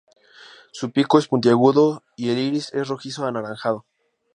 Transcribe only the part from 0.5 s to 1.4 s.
Su pico es